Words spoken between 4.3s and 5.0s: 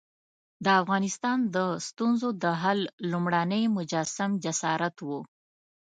جسارت